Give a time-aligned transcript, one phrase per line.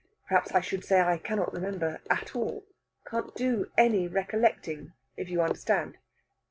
[0.27, 2.65] Perhaps I should say I cannot remember at all
[3.05, 5.99] can't do any recollecting, if you understand."